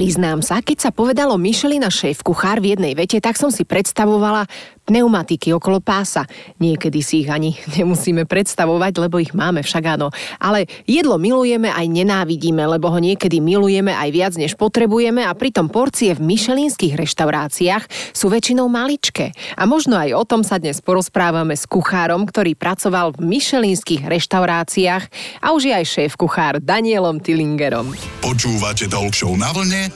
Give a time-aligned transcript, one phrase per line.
[0.00, 4.48] Priznám sa, keď sa povedalo Michelina šéf kuchár v jednej vete, tak som si predstavovala
[4.88, 6.24] pneumatiky okolo pása.
[6.56, 10.08] Niekedy si ich ani nemusíme predstavovať, lebo ich máme však áno.
[10.40, 15.68] Ale jedlo milujeme aj nenávidíme, lebo ho niekedy milujeme aj viac, než potrebujeme a pritom
[15.68, 19.36] porcie v myšelinských reštauráciách sú väčšinou maličké.
[19.60, 25.04] A možno aj o tom sa dnes porozprávame s kuchárom, ktorý pracoval v myšelinských reštauráciách
[25.44, 27.92] a už je aj šéf kuchár Danielom Tillingerom.
[28.24, 29.89] Počúvate Talk na vlne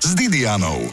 [0.00, 0.88] s Didianou.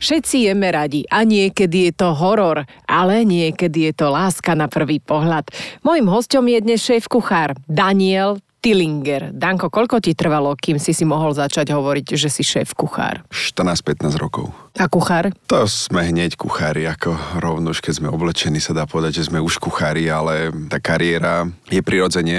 [0.00, 4.96] Všetci jeme radi a niekedy je to horor, ale niekedy je to láska na prvý
[4.96, 5.52] pohľad.
[5.84, 9.30] Mojím hostom je dnes šéf kuchár Daniel Tillinger.
[9.34, 13.22] Danko, koľko ti trvalo, kým si si mohol začať hovoriť, že si šéf kuchár?
[13.30, 14.50] 14-15 rokov.
[14.78, 15.34] A kuchár?
[15.50, 19.42] To sme hneď kuchári, ako rovno už keď sme oblečení, sa dá povedať, že sme
[19.42, 22.38] už kuchári, ale tá kariéra je prirodzene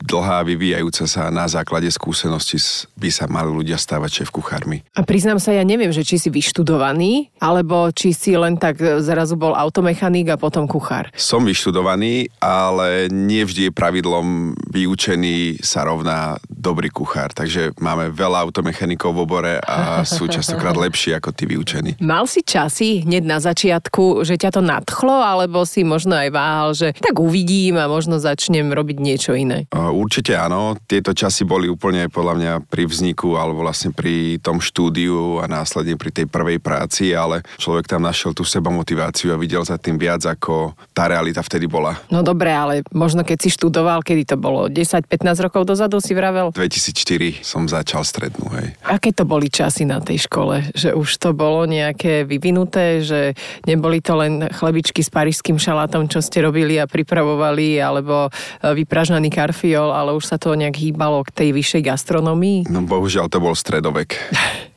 [0.00, 2.56] dlhá, vyvíjajúca sa na základe skúsenosti
[2.96, 4.80] by sa mali ľudia stávať šéf kuchármi.
[4.96, 9.36] A priznám sa, ja neviem, že či si vyštudovaný, alebo či si len tak zrazu
[9.36, 11.12] bol automechanik a potom kuchár.
[11.12, 16.34] Som vyštudovaný, ale nie vždy je pravidlom vyučený sa rovná
[16.64, 17.36] dobrý kuchár.
[17.36, 22.00] Takže máme veľa automechanikov v obore a sú častokrát lepší ako tí vyučení.
[22.00, 26.70] Mal si časy hneď na začiatku, že ťa to nadchlo, alebo si možno aj váhal,
[26.72, 29.68] že tak uvidím a možno začnem robiť niečo iné?
[29.74, 30.80] Určite áno.
[30.88, 36.00] Tieto časy boli úplne podľa mňa pri vzniku alebo vlastne pri tom štúdiu a následne
[36.00, 40.00] pri tej prvej práci, ale človek tam našiel tú seba motiváciu a videl za tým
[40.00, 41.98] viac, ako tá realita vtedy bola.
[42.08, 46.53] No dobre, ale možno keď si študoval, kedy to bolo 10-15 rokov dozadu si vravel?
[46.54, 48.78] 2004 som začal strednú, hej.
[48.86, 50.70] Aké to boli časy na tej škole?
[50.70, 53.34] Že už to bolo nejaké vyvinuté, že
[53.66, 59.34] neboli to len chlebičky s parížským šalátom, čo ste robili a pripravovali, alebo e, vypražnaný
[59.34, 62.70] karfiol, ale už sa to nejak hýbalo k tej vyššej gastronomii?
[62.70, 64.14] No bohužiaľ to bol stredovek.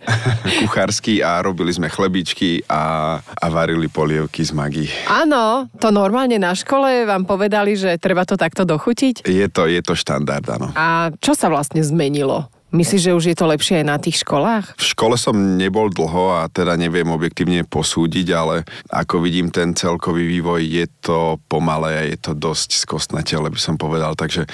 [0.64, 4.86] kuchársky a robili sme chlebičky a, a varili polievky z magí.
[5.12, 9.28] Áno, to normálne na škole vám povedali, že treba to takto dochutiť?
[9.28, 10.72] Je to, je to štandard, áno.
[10.74, 12.46] A čo sa vlastne zmenilo?
[12.68, 14.76] Myslíš, že už je to lepšie aj na tých školách?
[14.76, 20.28] V škole som nebol dlho a teda neviem objektívne posúdiť, ale ako vidím ten celkový
[20.28, 24.50] vývoj, je to pomalé a je to dosť skostnateľe, by som povedal, takže e,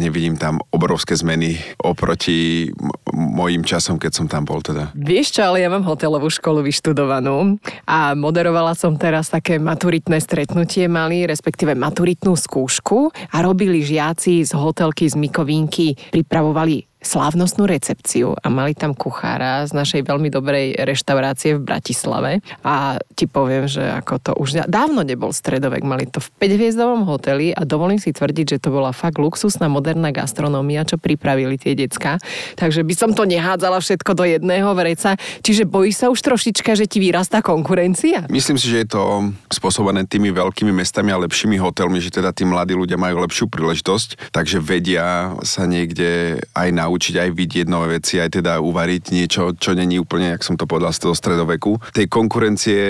[0.00, 2.72] nevidím tam obrovské zmeny oproti
[3.12, 4.96] mojim časom, keď som tam bol teda.
[4.96, 10.88] Vieš čo, ale ja mám hotelovú školu vyštudovanú a moderovala som teraz také maturitné stretnutie
[10.88, 18.46] mali, respektíve maturitnú skúšku a robili žiaci z hotelky z Mikovínky, pripravovali slávnostnú recepciu a
[18.52, 24.14] mali tam kuchára z našej veľmi dobrej reštaurácie v Bratislave a ti poviem, že ako
[24.20, 28.62] to už dávno nebol stredovek, mali to v 5-hviezdovom hoteli a dovolím si tvrdiť, že
[28.62, 32.20] to bola fakt luxusná moderná gastronómia, čo pripravili tie decka.
[32.60, 35.16] Takže by som to nehádzala všetko do jedného vreca.
[35.40, 38.28] Čiže bojí sa už trošička, že ti vyrastá konkurencia?
[38.28, 42.44] Myslím si, že je to spôsobené tými veľkými mestami a lepšími hotelmi, že teda tí
[42.44, 48.02] mladí ľudia majú lepšiu príležitosť, takže vedia sa niekde aj na naučiť aj vidieť nové
[48.02, 51.78] veci, aj teda uvariť niečo, čo není úplne, jak som to povedal, z toho stredoveku.
[51.94, 52.82] Tej konkurencie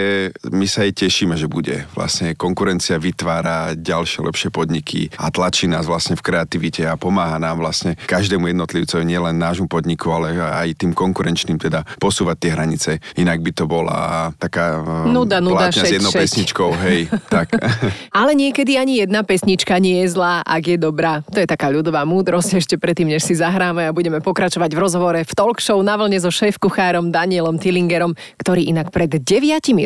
[0.49, 1.84] my sa aj tešíme, že bude.
[1.93, 7.60] Vlastne konkurencia vytvára ďalšie lepšie podniky a tlačí nás vlastne v kreativite a pomáha nám
[7.60, 12.91] vlastne každému jednotlivcovi, nielen nášmu podniku, ale aj tým konkurenčným teda posúvať tie hranice.
[13.21, 16.21] Inak by to bola taká nuda, nuda, šeť, s jednou šeť.
[16.25, 17.53] pesničkou, hej, tak.
[18.16, 21.21] Ale niekedy ani jedna pesnička nie je zlá, ak je dobrá.
[21.28, 25.21] To je taká ľudová múdrosť ešte predtým, než si zahráme a budeme pokračovať v rozhovore
[25.27, 29.27] v talk show na vlne so šéf-kuchárom Danielom Tillingerom, ktorý inak pred 9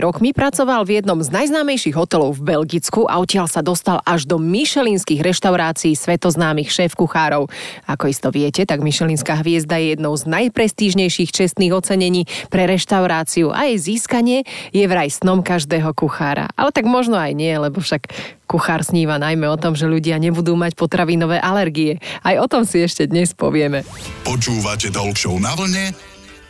[0.04, 4.37] rokmi pracoval v jednom z najznámejších hotelov v Belgicku a odtiaľ sa dostal až do
[4.37, 7.48] myšelinských reštaurácií svetoznámych šéf-kuchárov.
[7.88, 13.72] Ako isto viete, tak myšelinská hviezda je jednou z najprestížnejších čestných ocenení pre reštauráciu a
[13.72, 14.44] jej získanie
[14.76, 16.53] je vraj snom každého kuchára.
[16.60, 18.12] Ale tak možno aj nie, lebo však
[18.44, 21.97] Kuchár sníva najmä o tom, že ľudia nebudú mať potravinové alergie.
[22.21, 23.83] Aj o tom si ešte dnes povieme.
[24.22, 25.97] Počúvate Talk na vlne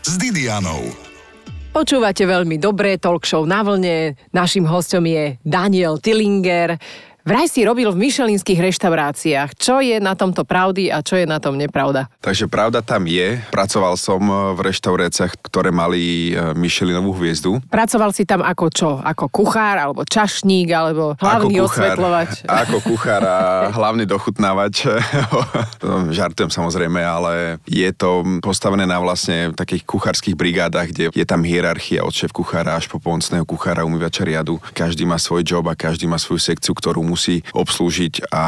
[0.03, 1.05] s Didianou.
[1.75, 4.15] Počúvate veľmi dobré talk show na vlne.
[4.31, 6.79] Našim hostom je Daniel Tillinger,
[7.25, 9.57] Vraj si robil v myšelinských reštauráciách.
[9.57, 12.13] Čo je na tomto pravdy a čo je na tom nepravda?
[12.21, 13.41] Takže pravda tam je.
[13.49, 17.65] Pracoval som e, v reštauráciách, ktoré mali e, Michelinovú hviezdu.
[17.73, 18.91] Pracoval si tam ako čo?
[19.01, 22.31] Ako kuchár, alebo čašník, alebo hlavný ako kuchár, osvetľovač?
[22.69, 23.39] Ako kuchár a
[23.73, 24.85] hlavný dochutnávač.
[26.21, 32.05] Žartujem samozrejme, ale je to postavené na vlastne takých kuchárskych brigádach, kde je tam hierarchia
[32.05, 34.61] od šéf kuchára až po pomocného kuchára, umývača riadu.
[34.77, 38.43] Každý má svoj job a každý má svoju sekciu, ktorú musí obslúžiť a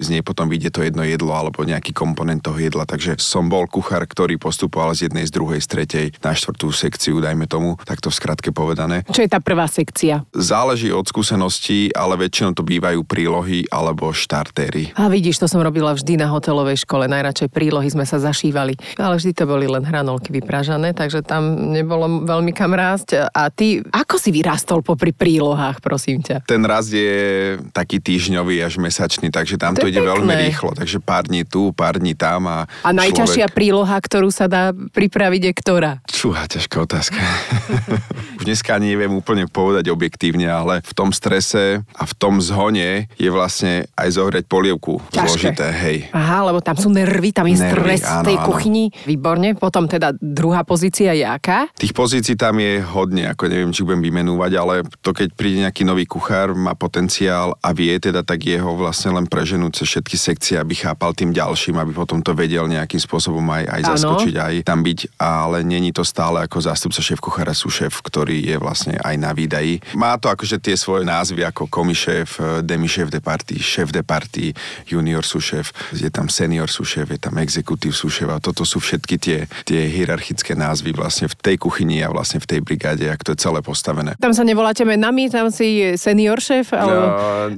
[0.00, 2.88] z nej potom vyjde to jedno jedlo alebo nejaký komponent toho jedla.
[2.88, 7.20] Takže som bol kuchár, ktorý postupoval z jednej, z druhej, z tretej na štvrtú sekciu,
[7.20, 9.04] dajme tomu, takto v skratke povedané.
[9.12, 10.24] Čo je tá prvá sekcia?
[10.32, 14.96] Záleží od skúseností, ale väčšinou to bývajú prílohy alebo štartéry.
[14.96, 17.04] A vidíš, to som robila vždy na hotelovej škole.
[17.04, 18.78] Najradšej prílohy sme sa zašívali.
[18.96, 23.28] Ale vždy to boli len hranolky vypražané, takže tam nebolo veľmi kam rásť.
[23.34, 26.46] A ty, ako si vyrastol popri prílohách, prosím ťa?
[26.46, 30.46] Ten raz je taký týždňový až mesačný, takže tam To to, ide veľmi pekné.
[30.46, 30.70] rýchlo.
[30.72, 33.58] Takže pár dní tu, pár dní tam a, A najťažšia človek...
[33.58, 35.92] príloha, ktorú sa dá pripraviť, je ktorá?
[36.06, 37.18] Čúha, ťažká otázka.
[38.38, 43.28] Už dneska neviem úplne povedať objektívne, ale v tom strese a v tom zhone je
[43.28, 45.26] vlastne aj zohrieť polievku Ťažké.
[45.26, 45.98] zložité, hej.
[46.12, 48.48] Aha, lebo tam sú nervy, tam je Nervy, stres v tej áno, áno.
[48.52, 48.84] kuchyni.
[49.02, 49.56] Výborne.
[49.56, 51.66] Potom teda druhá pozícia je aká?
[51.74, 55.82] Tých pozícií tam je hodne, ako neviem, či budem vymenúvať, ale to keď príde nejaký
[55.82, 60.54] nový kuchár, má potenciál a vie teda, tak jeho vlastne len preženúť cez všetky sekcie,
[60.56, 64.80] aby chápal tým ďalším, aby potom to vedel nejakým spôsobom aj, aj zaskočiť, aj tam
[64.82, 69.14] byť, ale není to stále ako zástupca šéf kuchára, sú šéf, ktorý je vlastne aj
[69.16, 69.80] na výdaji.
[69.96, 74.52] Má to akože tie svoje názvy ako komiséf, demi šéf de party, šéf de party,
[74.86, 79.38] junior šéf, je tam senior šéf, je tam exekutív šéf a toto sú všetky tie,
[79.64, 83.38] tie hierarchické názvy vlastne v tej kuchyni a vlastne v tej brigáde, ak to je
[83.40, 84.16] celé postavené.
[84.18, 86.72] Tam sa nevoláte menami, tam si senior šéf?
[86.72, 87.04] Alebo...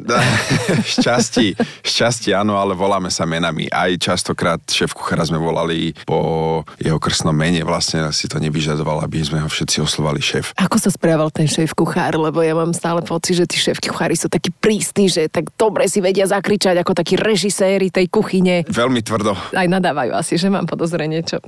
[0.04, 0.14] No,
[0.98, 3.68] šťastí, šťastí áno, ale voláme sa menami.
[3.68, 9.20] Aj častokrát šéf kuchára sme volali po jeho krstnom mene, vlastne si to nevyžadoval, aby
[9.24, 10.52] sme ho všetci oslovali šéf.
[10.58, 12.16] Ako sa správal ten šéf kuchár?
[12.18, 15.86] Lebo ja mám stále pocit, že tí šéf kuchári sú takí prísni, že tak dobre
[15.90, 18.64] si vedia zakričať ako takí režiséri tej kuchyne.
[18.68, 21.40] Veľmi tvrdo, Aj nadávajú asi, že mám podozrenie, čo...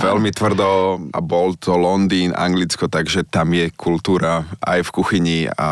[0.00, 5.70] Veľmi tvrdo a bol to Londýn, Anglicko, takže tam je kultúra aj v kuchyni a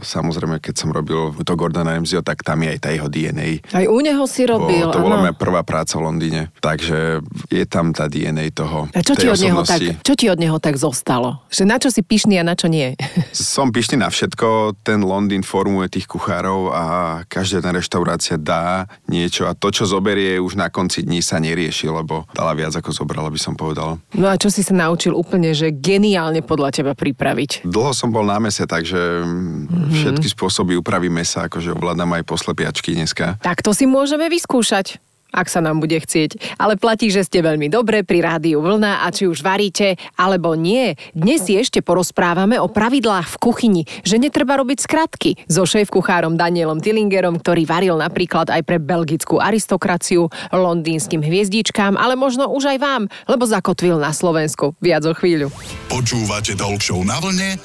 [0.00, 3.60] samozrejme, keď som robil to Gordona Ramsayho, tak tam je aj tá jeho DNA.
[3.76, 5.24] Aj u neho si robil, Bo to bola áno.
[5.28, 7.20] moja prvá práca v Londýne, takže
[7.52, 8.88] je tam tá DNA toho.
[8.96, 11.44] A čo ti, od neho tak, čo ti od neho tak zostalo?
[11.52, 12.96] Že na čo si pyšný a na čo nie?
[13.36, 16.84] Som pyšný na všetko, ten Londýn formuje tých kuchárov a
[17.28, 21.92] každá tá reštaurácia dá niečo a to, čo zoberie, už na konci dní sa nerieši,
[21.92, 24.00] lebo dala viac ako zobrala, by som povedal.
[24.16, 27.68] No a čo si sa naučil úplne, že geniálne podľa teba pripraviť?
[27.68, 29.92] Dlho som bol na mese, takže mm-hmm.
[29.92, 33.36] všetky spôsoby úpravy mesa, akože ovládam aj poslepiačky dneska.
[33.42, 35.02] Tak to si môžeme vyskúšať
[35.34, 36.38] ak sa nám bude chcieť.
[36.62, 40.94] Ale platí, že ste veľmi dobre pri rádiu Vlna a či už varíte, alebo nie.
[41.10, 45.34] Dnes si ešte porozprávame o pravidlách v kuchyni, že netreba robiť skratky.
[45.50, 52.46] So šéf-kuchárom Danielom Tillingerom, ktorý varil napríklad aj pre belgickú aristokraciu, londýnskym hviezdičkám, ale možno
[52.54, 54.78] už aj vám, lebo zakotvil na Slovensku.
[54.78, 55.50] Viac o chvíľu.
[55.90, 57.58] Počúvate Talk Show na vlne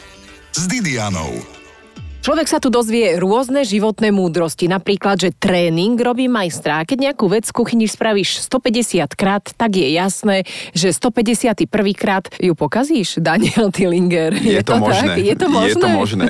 [0.57, 1.58] s Didianou.
[2.19, 6.83] Človek sa tu dozvie rôzne životné múdrosti, napríklad, že tréning robí majstra.
[6.83, 10.43] Keď nejakú vec v kuchyni spravíš 150 krát, tak je jasné,
[10.75, 11.63] že 151
[11.95, 14.35] krát ju pokazíš, Daniel Tillinger.
[14.35, 15.15] Je, to, možné.
[15.15, 15.23] Tak?
[15.23, 15.69] Je to možné?
[15.71, 16.25] Je to možné.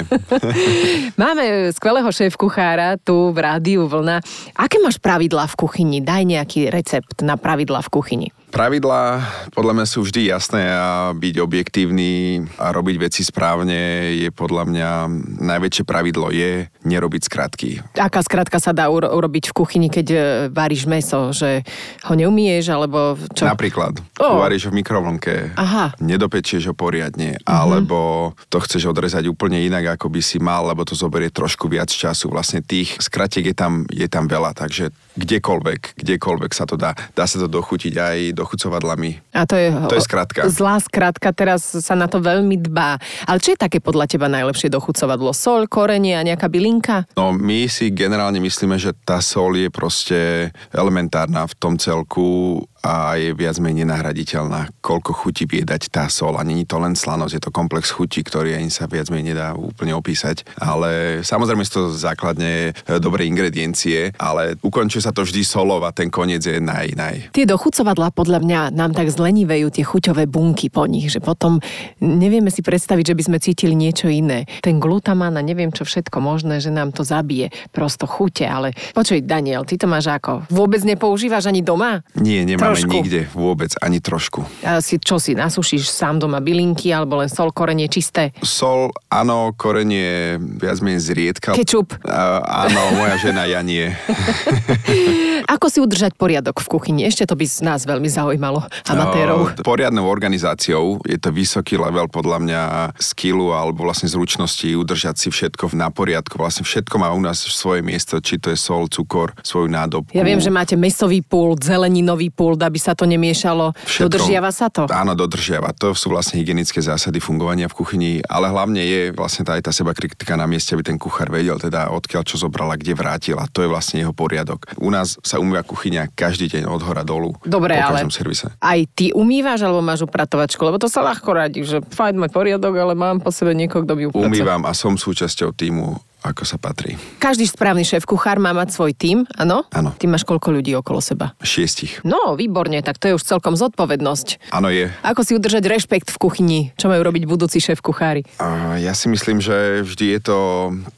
[1.26, 4.22] Máme skvelého šéf-kuchára tu v rádiu Vlna.
[4.62, 5.98] Aké máš pravidlá v kuchyni?
[6.06, 8.30] Daj nejaký recept na pravidlá v kuchyni.
[8.50, 9.22] Pravidlá
[9.54, 14.90] podľa mňa sú vždy jasné a byť objektívny a robiť veci správne je podľa mňa
[15.38, 17.70] najväčšie pravidlo je nerobiť skratky.
[17.94, 20.20] Aká skratka sa dá uro- urobiť v kuchyni, keď e,
[20.50, 21.30] varíš meso?
[21.30, 21.62] Že
[22.10, 23.46] ho neumieš, alebo čo?
[23.46, 24.42] Napríklad, Ó.
[24.42, 25.94] uvaríš ho v mikrovlnke, Aha.
[26.02, 30.98] nedopečieš ho poriadne, alebo to chceš odrezať úplne inak, ako by si mal, lebo to
[30.98, 32.34] zoberie trošku viac času.
[32.34, 36.98] Vlastne tých skratiek je tam, je tam veľa, takže kdekoľvek, kdekoľvek sa to dá.
[37.14, 39.36] Dá sa to dochutiť aj dochucovadlami.
[39.36, 40.48] A to je, To je skratka.
[40.48, 42.96] Zlá skratka, teraz sa na to veľmi dbá.
[43.28, 45.36] Ale čo je také podľa teba najlepšie dochucovadlo?
[45.36, 47.12] Sol, korenie a nejaká bylinka?
[47.20, 53.20] No my si generálne myslíme, že tá sol je proste elementárna v tom celku a
[53.20, 54.72] je viac menej nenahraditeľná.
[54.80, 56.40] Koľko chutí vie dať tá sol.
[56.40, 59.52] A není to len slanosť, je to komplex chutí, ktorý ani sa viac menej nedá
[59.56, 60.48] úplne opísať.
[60.60, 65.92] Ale samozrejme sú to základne e, dobré ingrediencie, ale ukončuje sa to vždy solov a
[65.92, 67.16] ten koniec je naj, naj.
[67.36, 71.60] Tie dochucovadlá podľa mňa nám tak zlenivejú tie chuťové bunky po nich, že potom
[72.00, 74.48] nevieme si predstaviť, že by sme cítili niečo iné.
[74.64, 77.52] Ten glutamán a neviem čo všetko možné, že nám to zabije.
[77.76, 80.48] Prosto chute, ale počuj Daniel, ty to máš ako?
[80.48, 82.02] Vôbec nepoužívaš ani doma?
[82.16, 82.94] Nie, nemáme Trošku.
[82.94, 84.46] nikde vôbec, ani trošku.
[84.62, 88.32] A si, čo si, nasúšiš sám doma bylinky alebo len sol, korenie čisté?
[88.46, 91.58] Sol, áno, korenie viac menej zriedka.
[91.58, 91.98] Kečup.
[92.06, 93.90] Uh, áno, moja žena ja nie.
[95.48, 97.02] Ako si udržať poriadok v kuchyni?
[97.08, 99.56] Ešte to by z nás veľmi zaujímalo, amatérov.
[99.56, 102.62] No, poriadnou organizáciou je to vysoký level podľa mňa
[102.98, 106.36] skillu alebo vlastne zručnosti udržať si všetko na poriadku.
[106.36, 110.12] Vlastne všetko má u nás svoje miesto, či to je sol, cukor, svoju nádobku.
[110.12, 113.78] Ja viem, že máte mesový pult, zeleninový pult, aby sa to nemiešalo.
[113.86, 114.04] Všetko.
[114.10, 114.90] Dodržiava sa to?
[114.90, 115.72] Áno, dodržiava.
[115.78, 119.72] To sú vlastne hygienické zásady fungovania v kuchyni, ale hlavne je vlastne tá, aj tá
[119.76, 123.46] seba kritika na mieste, aby ten kuchár vedel teda odkiaľ čo zobrala, kde vrátila.
[123.54, 124.66] To je vlastne jeho poriadok.
[124.82, 127.38] U nás sa umýva kuchyňa každý deň od hora dolu.
[127.46, 128.50] Dobre, po ale servise.
[128.58, 130.58] aj ty umývaš alebo máš upratovačku?
[130.66, 133.94] Lebo to sa ľahko radí, že fajn mať poriadok, ale mám po sebe niekoho, kto
[133.94, 134.26] by upratoval.
[134.26, 137.00] Umývam a som súčasťou týmu ako sa patrí.
[137.24, 139.64] Každý správny šéf kuchár má mať svoj tím, áno?
[139.72, 139.96] Áno.
[139.96, 141.32] Ty máš koľko ľudí okolo seba?
[141.40, 142.04] Šiestich.
[142.04, 144.52] No, výborne, tak to je už celkom zodpovednosť.
[144.52, 144.92] Áno, je.
[145.00, 146.62] Ako si udržať rešpekt v kuchyni?
[146.76, 148.28] Čo majú robiť budúci šéf kuchári?
[148.44, 150.38] A ja si myslím, že vždy je to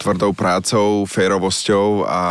[0.02, 2.22] tvrdou prácou, férovosťou a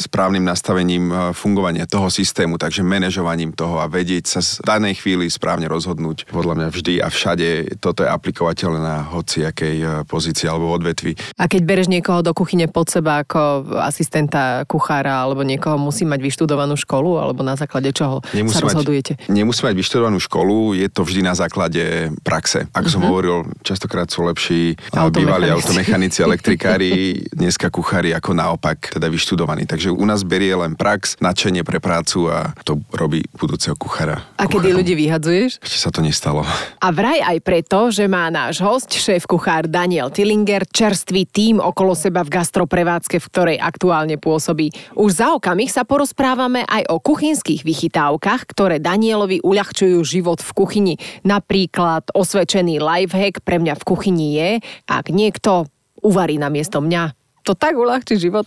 [0.00, 5.28] správnym nastavením e, fungovania toho systému, takže manažovaním toho a vedieť sa v danej chvíli
[5.28, 6.32] správne rozhodnúť.
[6.32, 11.12] Podľa mňa vždy a všade toto je aplikovateľné na hociakej e, pozícii alebo odvetvi.
[11.36, 16.22] A keď bereš niekoho do kuchyne pod seba ako asistenta kuchára alebo niekoho musí mať
[16.22, 19.18] vyštudovanú školu alebo na základe čoho sa rozhodujete?
[19.18, 22.70] Mať, nemusí mať vyštudovanú školu, je to vždy na základe praxe.
[22.70, 22.92] Ako uh-huh.
[22.92, 29.64] som hovoril, častokrát sú lepší bývalí automechanici, elektrikári, dneska kuchári ako naopak, teda vyštudovaní.
[29.64, 34.20] Takže u nás berie len prax, nadšenie pre prácu a to robí budúceho kuchára.
[34.36, 35.64] A kedy ľudí vyhadzuješ?
[35.64, 36.44] Ešte sa to nestalo.
[36.78, 41.96] A vraj aj preto, že má náš host, šéf kuchár Daniel Tillinger, čerstvý tým okolo
[41.96, 44.68] seba v gastroprevádzke, v ktorej aktuálne pôsobí.
[44.92, 50.94] Už za okamih sa porozprávame aj o kuchynských vychytávkach, ktoré Danielovi uľahčujú život v kuchyni.
[51.24, 54.50] Napríklad osvedčený lifehack pre mňa v kuchyni je,
[54.84, 55.64] ak niekto
[56.02, 57.16] uvarí na miesto mňa.
[57.48, 58.44] To tak uľahčí život.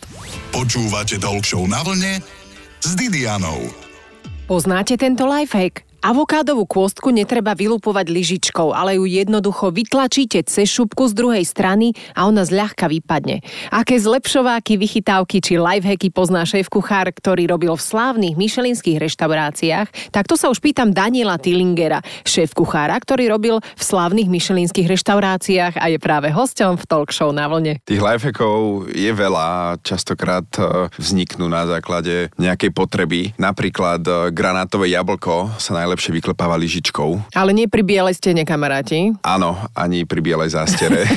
[0.53, 2.21] Počúvate Talk na vlne
[2.83, 3.73] s Didianou.
[4.45, 5.84] Poznáte tento lifehack?
[6.05, 12.29] Avokádovú kôstku netreba vylupovať lyžičkou, ale ju jednoducho vytlačíte cez šupku z druhej strany a
[12.29, 13.41] ona zľahka vypadne.
[13.73, 20.29] Aké zlepšováky, vychytávky či lifehacky pozná šéf kuchár, ktorý robil v slávnych myšelinských reštauráciách, tak
[20.29, 25.89] to sa už pýtam Daniela Tillingera, šéf kuchára, ktorý robil v slávnych myšelinských reštauráciách a
[25.89, 27.81] je práve hosťom v talk show na vlne.
[27.81, 33.33] Tých lifehackov je veľa, častokrát e, vzniknú na základe nejakej potreby.
[33.41, 37.31] Napríklad e, granátové jablko sa najlepšie najlepšie vyklepáva lyžičkou.
[37.31, 39.15] Ale nie pri bielej stene, kamaráti.
[39.23, 41.07] Áno, ani pri bielej zástere.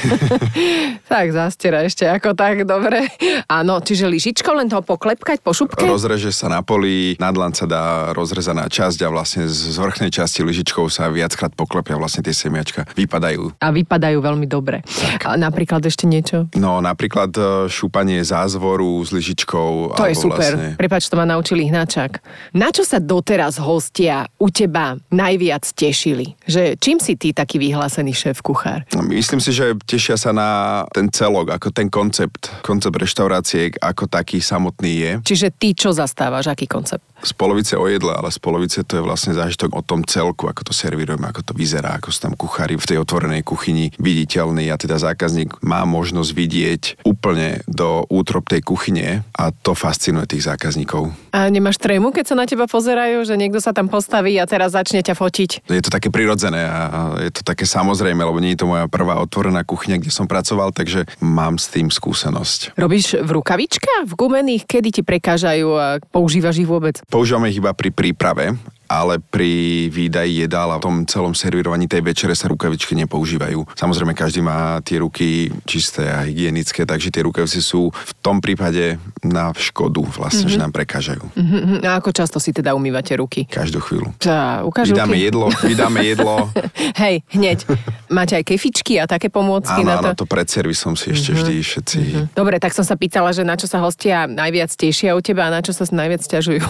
[1.12, 3.11] tak, zástera ešte ako tak, dobre.
[3.50, 5.82] Áno, čiže lyžičkou len toho poklepkať po šupke?
[5.82, 10.87] Rozreže sa na poli, nadlan sa dá rozrezaná časť a vlastne z vrchnej časti lyžičkou
[10.87, 12.87] sa viackrát poklepia vlastne tie semiačka.
[12.94, 13.58] Vypadajú.
[13.58, 14.87] A vypadajú veľmi dobre.
[14.87, 15.26] Tak.
[15.26, 16.47] A napríklad ešte niečo?
[16.54, 19.99] No, napríklad e, šúpanie zázvoru s lyžičkou.
[19.99, 20.54] To je super.
[20.54, 20.78] Vlastne...
[20.78, 22.23] Prepač, to ma naučili hnačák.
[22.54, 26.37] Na čo sa doteraz hostia u teba teba najviac tešili?
[26.44, 28.84] Že čím si ty taký vyhlásený šéf kuchár?
[28.92, 34.04] No, myslím si, že tešia sa na ten celok, ako ten koncept, koncept reštaurácie ako
[34.04, 35.12] taký samotný je.
[35.25, 37.08] Čiže ty čo zastávaš, aký koncept?
[37.22, 40.70] z polovice o jedle, ale z polovice to je vlastne zážitok o tom celku, ako
[40.70, 44.78] to servírujeme, ako to vyzerá, ako sú tam kuchári v tej otvorenej kuchyni viditeľní a
[44.78, 51.10] teda zákazník má možnosť vidieť úplne do útrop tej kuchyne a to fascinuje tých zákazníkov.
[51.34, 54.57] A nemáš trému, keď sa na teba pozerajú, že niekto sa tam postaví a teraz
[54.66, 55.70] začne ťa fotiť?
[55.70, 59.22] Je to také prirodzené a je to také samozrejme, lebo nie je to moja prvá
[59.22, 62.74] otvorená kuchyňa, kde som pracoval, takže mám s tým skúsenosť.
[62.74, 66.98] Robíš v rukavičkách, v gumených, kedy ti prekážajú a používaš ich vôbec?
[67.06, 68.58] Používame ich iba pri príprave
[68.88, 73.76] ale pri výdaji jedál a v tom celom servírovaní tej večere sa rukavičky nepoužívajú.
[73.76, 78.97] Samozrejme, každý má tie ruky čisté a hygienické, takže tie rukavice sú v tom prípade
[79.21, 80.57] na škodu vlastne, mm-hmm.
[80.57, 81.25] že nám prekážajú.
[81.37, 81.85] Mm-hmm.
[81.85, 83.45] A ako často si teda umývate ruky?
[83.45, 84.16] Každú chvíľu.
[84.16, 85.26] Tá, ukáž vydáme ruky.
[85.28, 86.35] jedlo, vydáme jedlo.
[87.04, 87.68] Hej, hneď.
[88.09, 90.09] Máte aj kefičky a také pomôcky áno, na to?
[90.16, 91.45] Áno, to pred servisom si ešte mm-hmm.
[91.45, 91.99] vždy všetci...
[92.00, 92.25] Mm-hmm.
[92.33, 95.52] Dobre, tak som sa pýtala, že na čo sa hostia najviac tešia u teba a
[95.52, 96.64] na čo sa najviac ťažujú.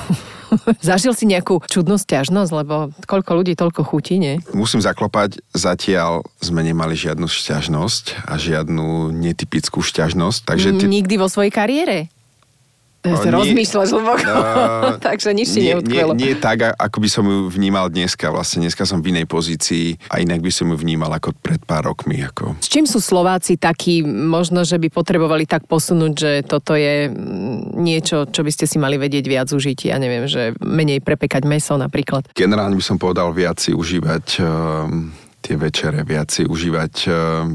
[0.85, 4.41] Zažil si nejakú čudnú stiažnosť, lebo koľko ľudí, toľko chutí, nie?
[4.53, 10.41] Musím zaklopať, zatiaľ sme nemali žiadnu šťažnosť a žiadnu netypickú šťažnosť.
[10.45, 10.85] Takže ty...
[10.89, 12.11] Nikdy vo svojej kariére?
[13.07, 17.25] Ja si rozmýšľaš hlboko, uh, takže nič si nie, nie, nie tak, ako by som
[17.31, 18.27] ju vnímal dneska.
[18.35, 21.87] Vlastne dneska som v inej pozícii a inak by som ju vnímal ako pred pár
[21.87, 22.19] rokmi.
[22.27, 22.59] Ako.
[22.59, 27.79] S čím sú Slováci takí, možno, že by potrebovali tak posunúť, že toto je mm,
[27.79, 29.95] niečo, čo by ste si mali vedieť viac užiť?
[29.95, 32.27] Ja neviem, že menej prepekať meso napríklad.
[32.35, 37.09] Generálne by som povedal viac si užívať um, tie večere, viac si užívať e,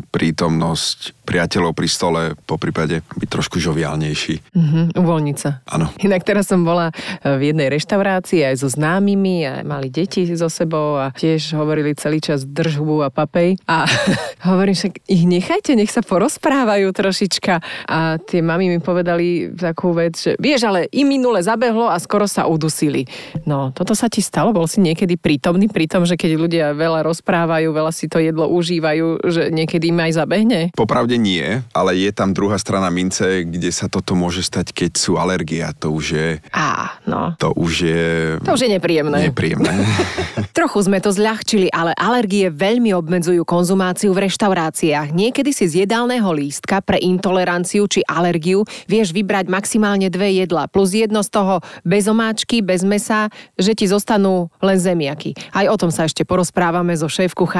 [0.10, 4.56] prítomnosť priateľov pri stole, po prípade byť trošku žoviálnejší.
[4.56, 5.64] Mhm, uvoľniť sa.
[5.68, 5.92] Áno.
[6.04, 6.94] Inak teraz som bola e,
[7.40, 12.20] v jednej reštaurácii aj so známymi a mali deti so sebou a tiež hovorili celý
[12.20, 13.60] čas držbu a papej.
[13.68, 13.88] A
[14.52, 17.54] hovorím však, ich nechajte, nech sa porozprávajú trošička.
[17.88, 22.28] A tie mami mi povedali takú vec, že vieš, ale im minule zabehlo a skoro
[22.28, 23.08] sa udusili.
[23.44, 24.56] No, toto sa ti stalo?
[24.56, 28.46] Bol si niekedy prítomný pri tom, že keď ľudia veľa rozprávajú, veľa si to jedlo
[28.48, 30.60] užívajú, že niekedy im aj zabehne?
[30.78, 35.18] Popravde nie, ale je tam druhá strana mince, kde sa toto môže stať, keď sú
[35.18, 35.74] alergia.
[35.82, 36.28] To už je...
[36.54, 37.34] Á, no.
[37.42, 38.04] To už je...
[38.46, 39.34] To už je nepríjemné.
[39.34, 39.74] Nepríjemné.
[40.58, 45.10] Trochu sme to zľahčili, ale alergie veľmi obmedzujú konzumáciu v reštauráciách.
[45.12, 50.94] Niekedy si z jedálneho lístka pre intoleranciu či alergiu vieš vybrať maximálne dve jedla, plus
[50.94, 55.34] jedno z toho bez omáčky, bez mesa, že ti zostanú len zemiaky.
[55.50, 57.10] Aj o tom sa ešte porozprávame so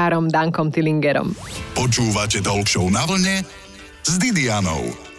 [0.04, 1.32] šéf-kuchárom Dankom Tillingerom.
[1.72, 3.40] Počúvate Talk na vlne
[4.04, 5.13] s Didianou.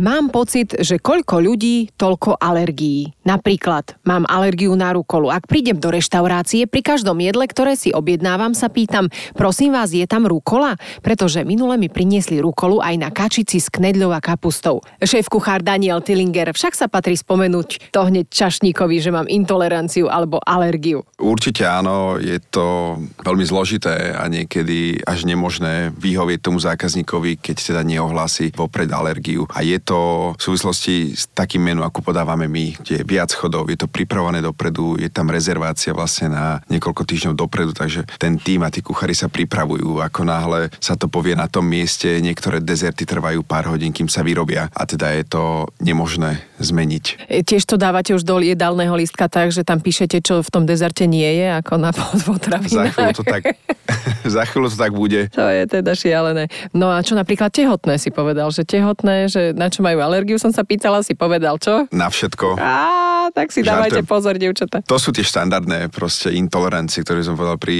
[0.00, 3.12] Mám pocit, že koľko ľudí, toľko alergií.
[3.28, 5.28] Napríklad, mám alergiu na rukolu.
[5.28, 10.08] Ak prídem do reštaurácie, pri každom jedle, ktoré si objednávam, sa pýtam, prosím vás, je
[10.08, 10.80] tam rukola?
[11.04, 14.80] Pretože minule mi priniesli rukolu aj na kačici s knedľou a kapustou.
[15.04, 20.40] Šéf kuchár Daniel Tillinger však sa patrí spomenúť to hneď čašníkovi, že mám intoleranciu alebo
[20.40, 21.04] alergiu.
[21.20, 27.84] Určite áno, je to veľmi zložité a niekedy až nemožné vyhovieť tomu zákazníkovi, keď teda
[27.84, 29.44] neohlási vopred alergiu.
[29.52, 29.89] A je to
[30.34, 34.38] v súvislosti s takým menu, ako podávame my, kde je viac chodov, je to pripravené
[34.38, 39.14] dopredu, je tam rezervácia vlastne na niekoľko týždňov dopredu, takže ten tým a tí kuchári
[39.14, 39.98] sa pripravujú.
[40.00, 44.20] Ako náhle sa to povie na tom mieste, niektoré dezerty trvajú pár hodín, kým sa
[44.20, 45.42] vyrobia a teda je to
[45.80, 47.04] nemožné zmeniť.
[47.26, 50.64] E, Tiež to dávate už do jedálneho lístka tak, že tam píšete, čo v tom
[50.68, 52.92] dezerte nie je, ako na Za potravinách.
[52.94, 53.42] chvíľu to tak,
[54.36, 55.20] za chvíľu to tak bude.
[55.32, 56.52] To je teda šialené.
[56.76, 60.52] No a čo napríklad tehotné si povedal, že tehotné, že na čo majú alergiu, som
[60.52, 61.88] sa pýtala, si povedal čo?
[61.90, 62.56] Na všetko.
[62.56, 64.08] Á, tak si dávajte Žartujem.
[64.08, 64.76] pozor, dievčatá.
[64.84, 67.78] To sú tie štandardné proste intolerancie, ktoré som povedal pri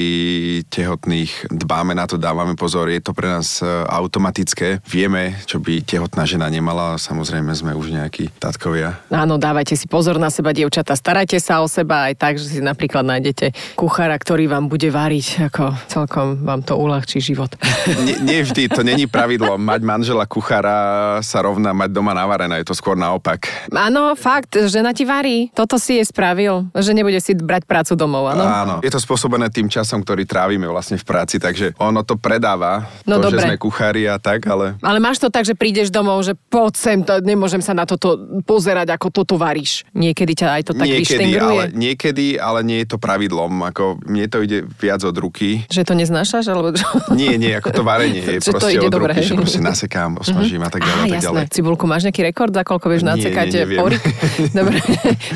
[0.69, 1.53] tehotných.
[1.53, 4.81] Dbáme na to, dávame pozor, je to pre nás e, automatické.
[4.87, 9.01] Vieme, čo by tehotná žena nemala, samozrejme sme už nejakí tatkovia.
[9.11, 10.95] Áno, dávajte si pozor na seba, dievčatá.
[10.95, 15.51] Starajte sa o seba aj tak, že si napríklad nájdete kuchára, ktorý vám bude variť,
[15.51, 17.53] ako celkom vám to uľahčí život.
[18.07, 19.59] Nie, nie vždy, to není pravidlo.
[19.59, 23.51] Mať manžela kuchára sa rovná mať doma navarené, je to skôr naopak.
[23.69, 25.51] Áno, fakt, žena ti varí.
[25.51, 28.45] Toto si je spravil, že nebude si brať prácu domov, áno?
[28.45, 28.75] Áno.
[28.81, 33.19] Je to spôsobené tým časom, ktorý trávime vlastne v práci, takže ono to predáva, No
[33.19, 33.43] to, dobre.
[33.43, 36.73] že sme kuchári a tak, ale Ale máš to tak, že prídeš domov, že poď
[36.73, 38.15] sem, to, nemôžem sa na toto
[38.47, 39.83] pozerať, ako toto varíš.
[39.91, 43.51] Niekedy ťa aj to tak niekedy, ale, niekedy, ale nie je to pravidlom.
[43.67, 45.67] Ako, mne to ide viac od ruky.
[45.67, 46.77] Že to neznášaš, alebo?
[47.11, 49.27] Nie, nie, ako to varenie je Že to proste ide od dobre, ruky, hej.
[49.27, 51.27] že proste nasekám, osmažím a tak ďalej, Á, tak jasné.
[51.27, 51.45] ďalej.
[51.71, 54.03] Cibulku, máš nejaký rekord, za koľko vieš nacekať porik?
[54.59, 54.83] Dobre.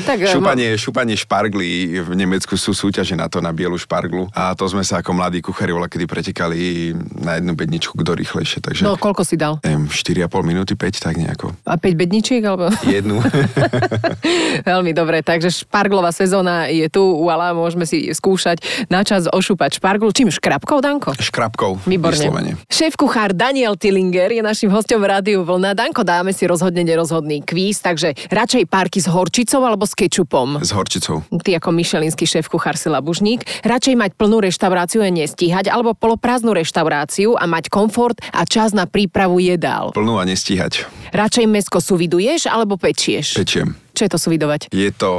[0.03, 4.27] tak, eh, Šupanie, šupanie šparglí, v Nemecku sú súťaže na to, na bielu šparglu.
[4.35, 6.91] A to sme sa ako mladí kuchári kedy pretekali
[7.23, 8.59] na jednu bedničku, kto rýchlejšie.
[8.59, 9.63] Takže No, koľko si dal?
[9.63, 11.55] neviem, 4,5 minúty, 5, tak nejako.
[11.63, 12.67] A 5 bedničiek, alebo?
[12.83, 13.23] Jednu.
[14.67, 18.59] Veľmi dobre, takže šparglová sezóna je tu, voilà, môžeme si skúšať
[18.91, 20.11] na čas ošúpať šparglu.
[20.11, 21.15] Čím škrabkou, Danko?
[21.15, 21.87] Škrabkou.
[21.87, 22.27] Výborne.
[22.27, 22.51] Vyslovene.
[22.67, 25.71] Šéf-kuchár Daniel Tillinger je našim hostom v Rádiu Vlna.
[25.71, 30.57] Danko, dáme si rozhodne nerozhodný kvíz, takže radšej párky s horčicou alebo s kečupom?
[30.57, 31.21] S horčicou.
[31.29, 37.37] Ty ako myšelinský šéf-kuchár si labužník, radšej mať plnú reštauráciu a nestíhať, alebo poloprázdnu reštauráciu
[37.37, 39.93] a mať komfort a čas na prípravu jedál.
[39.93, 40.89] Plnú a nestíhať.
[41.13, 43.37] Radšej mesko suviduješ alebo pečieš?
[43.37, 43.84] Pečiem.
[43.95, 44.75] Čo je to suvidovať?
[44.75, 45.09] Je to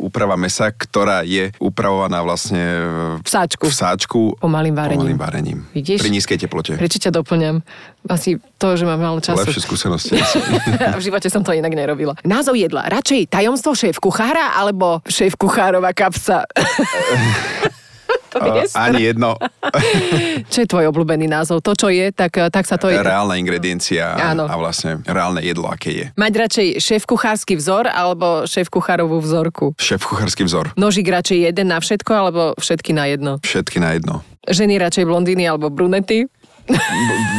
[0.00, 2.64] úprava mesa, ktorá je upravovaná vlastne
[3.20, 3.68] V sáčku.
[3.68, 4.98] v sáčku Pomalým varením.
[5.04, 5.58] Pomalým varením.
[5.76, 6.00] Vidíš?
[6.00, 6.80] Pri nízkej teplote.
[6.80, 7.60] Prečo ťa doplňam?
[8.08, 9.44] Asi to, že mám málo času.
[9.44, 10.16] Lepšie skúsenosti.
[10.98, 12.16] v živote som to inak nerobila.
[12.24, 12.88] Názov jedla.
[12.88, 16.48] Radšej tajomstvo šéf kuchára alebo šéf kuchárova kapsa?
[18.32, 19.36] to je A- Ani jedno.
[20.52, 21.60] Čo je tvoj obľúbený názov?
[21.60, 22.96] To, čo je, tak, tak sa to je.
[22.96, 24.48] Reálna ingrediencia Áno.
[24.48, 26.06] a vlastne reálne jedlo, aké je.
[26.16, 29.76] Mať radšej šéf kuchársky vzor alebo šéf kuchárovú vzorku?
[29.76, 30.72] Šéf kuchársky vzor.
[30.74, 33.32] Nožík radšej jeden na všetko alebo všetky na jedno?
[33.40, 34.24] Všetky na jedno.
[34.42, 36.26] Ženy radšej blondíny alebo brunety?
[36.66, 36.78] B-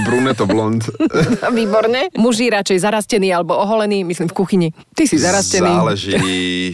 [0.04, 0.84] bruneto blond.
[1.58, 2.12] Výborne.
[2.16, 4.68] Muži radšej zarastený alebo oholený, myslím v kuchyni.
[4.92, 5.70] Ty si zarastený.
[5.70, 6.14] Záleží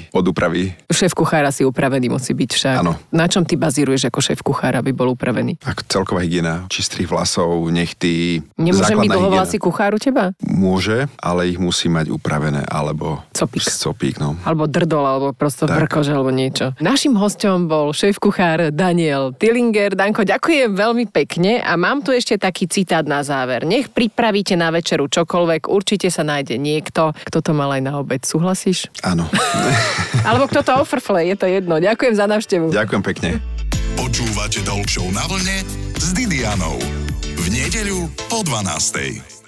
[0.10, 0.74] od úpravy.
[0.90, 2.76] Šéf kuchára si upravený musí byť však.
[2.80, 2.98] Áno.
[3.12, 5.62] Na čom ty bazíruješ ako šéf kuchára, aby bol upravený?
[5.62, 9.68] Ako celková hygiena, čistých vlasov, nechty, Nemôže byť základná dlhovlasý hygiena.
[9.68, 10.24] kuchár u teba?
[10.42, 13.62] Môže, ale ich musí mať upravené, alebo Copík.
[13.68, 14.40] copík no.
[14.42, 16.74] Alebo drdol, alebo prosto vrkož, alebo niečo.
[16.80, 19.94] Našim hostom bol šéf kuchár Daniel Tillinger.
[19.94, 23.68] Danko, ďakujem veľmi pekne a mám tu ešte taký citát na záver.
[23.68, 28.24] Nech pripravíte na večeru čokoľvek, určite sa nájde niekto, kto to mal aj na obed.
[28.24, 28.88] Súhlasíš?
[29.04, 29.28] Áno.
[30.28, 31.78] Alebo kto to ofrfle, je to jedno.
[31.78, 32.72] Ďakujem za návštevu.
[32.72, 33.30] Ďakujem pekne.
[34.00, 35.62] Počúvate Show na vlne
[36.00, 36.80] s Didianou.
[37.36, 39.39] V nedeľu po 12.